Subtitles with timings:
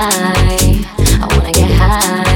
[0.00, 0.84] high.
[0.98, 2.29] I wanna get high.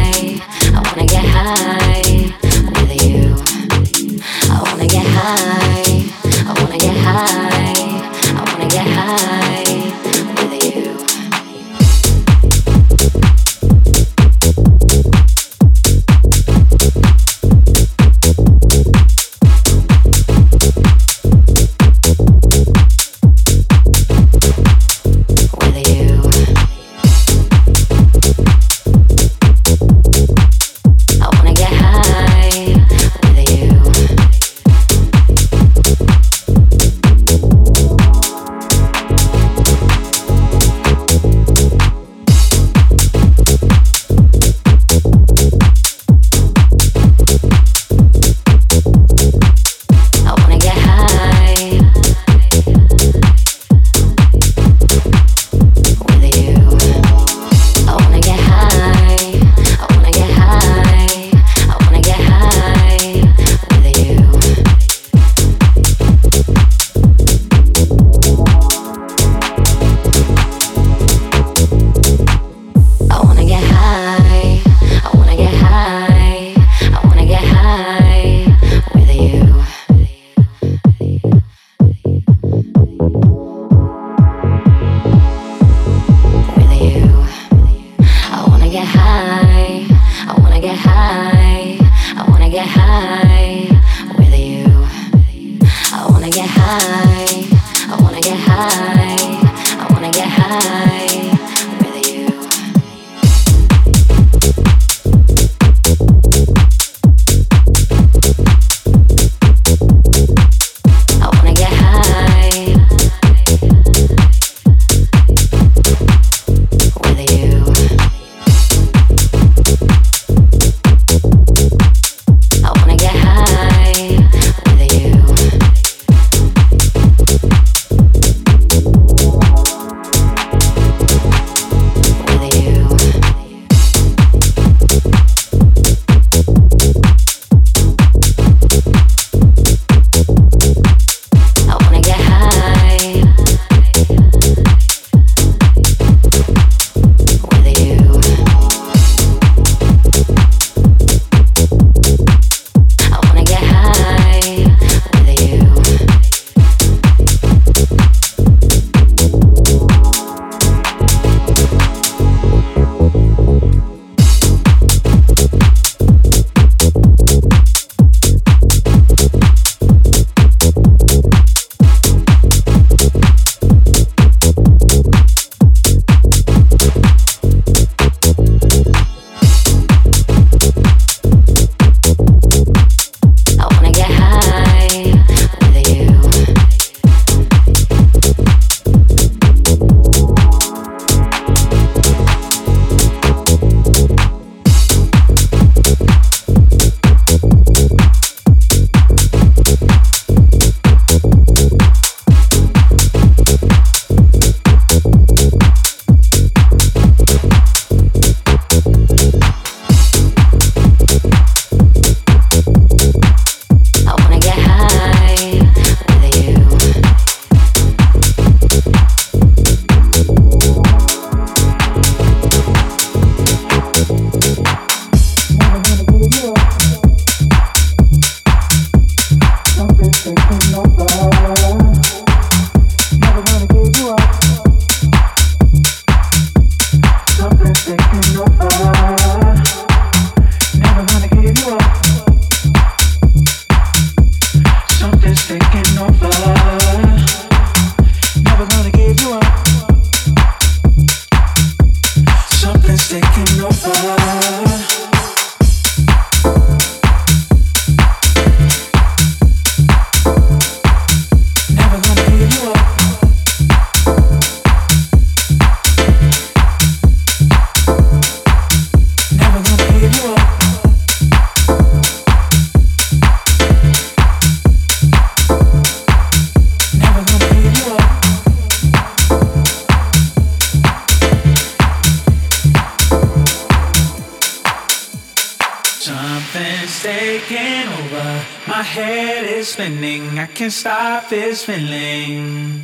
[290.64, 292.80] Can't stop this feeling.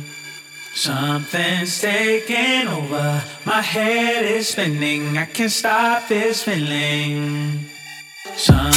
[0.75, 3.23] Something's taking over.
[3.43, 5.17] My head is spinning.
[5.17, 7.65] I can't stop this feeling.
[8.35, 8.70] Something's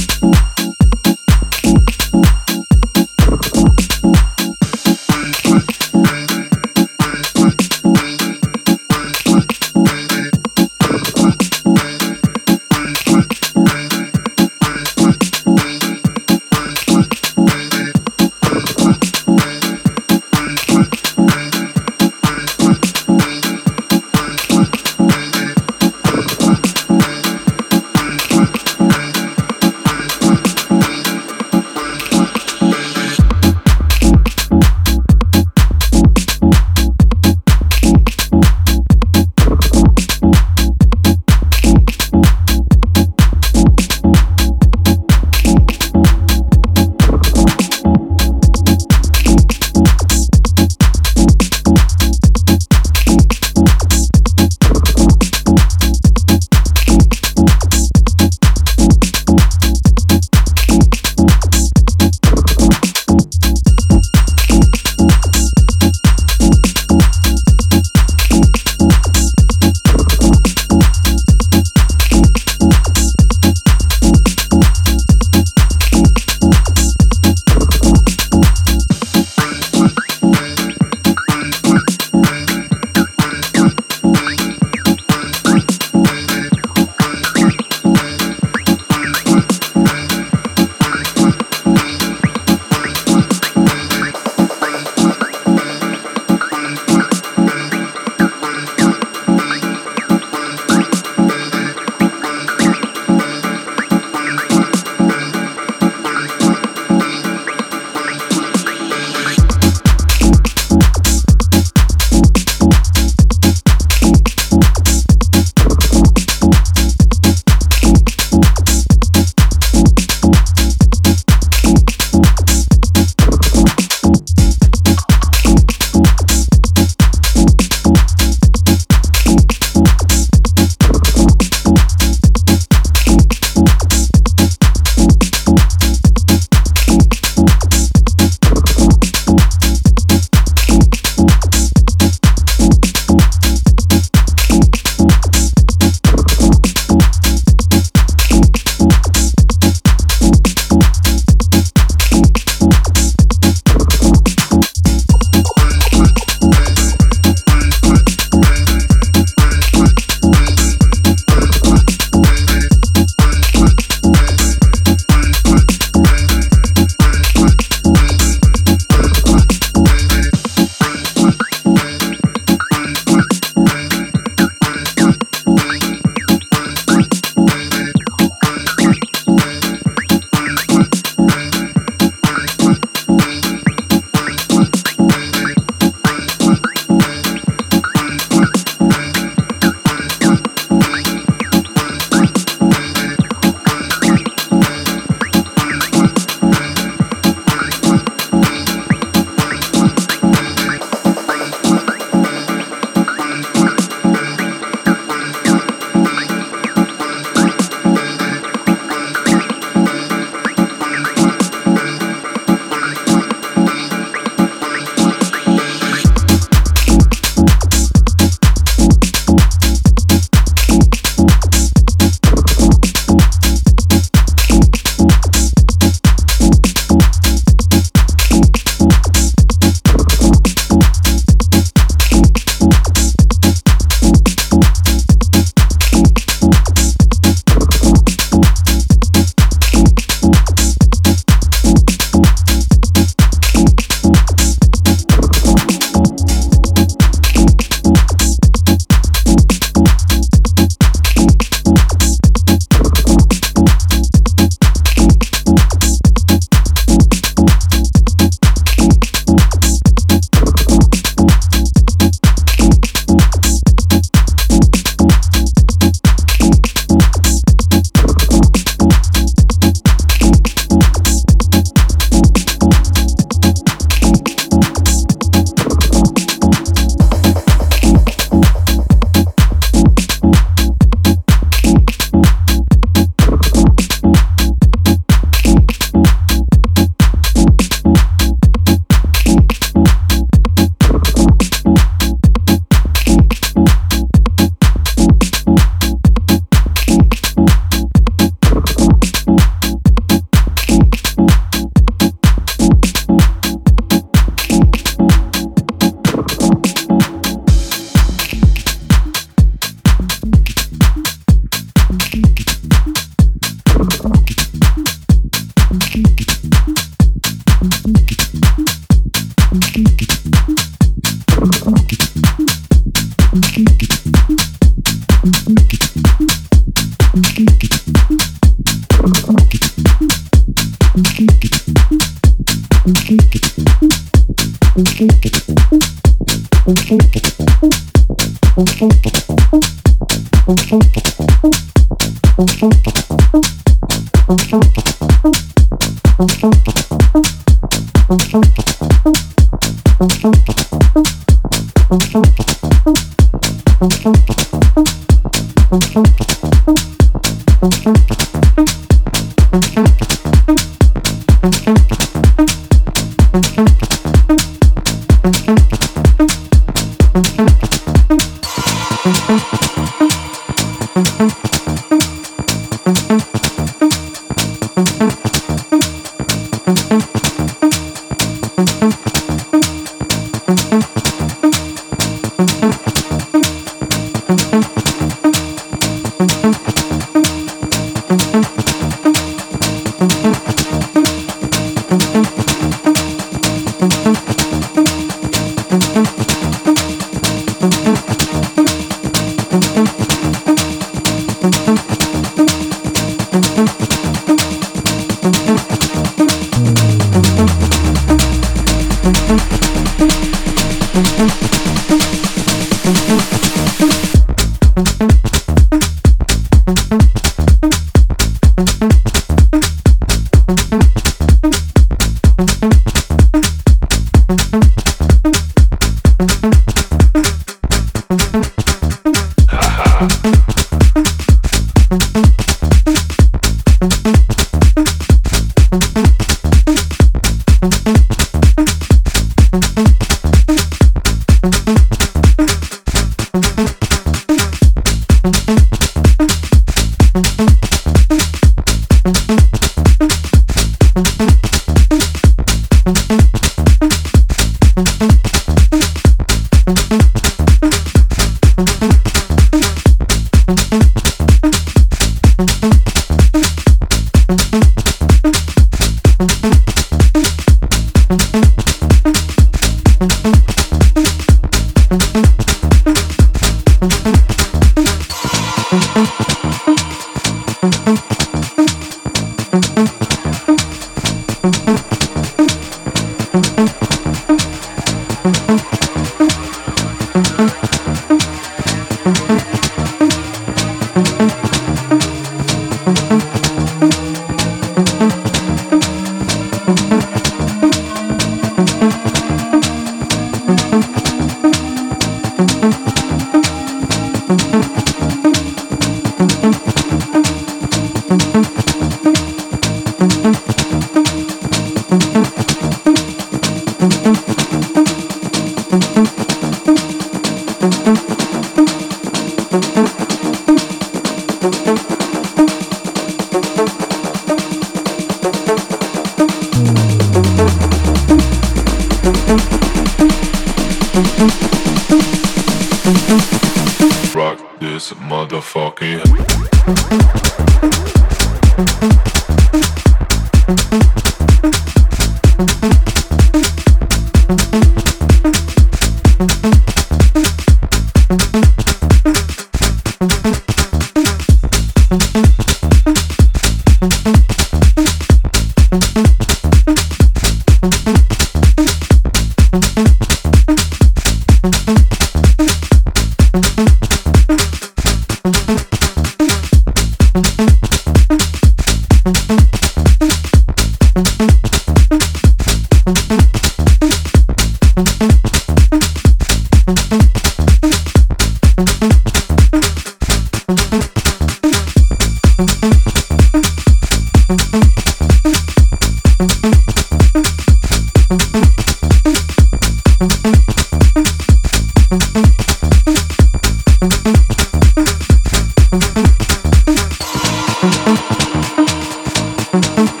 [599.61, 600.00] motherfucking.